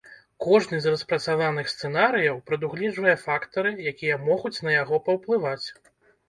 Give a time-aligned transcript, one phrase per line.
[0.43, 5.67] Кожны з распрацаваных сцэнарыяў прадугледжвае фактары, якія могуць на яго паўплываць.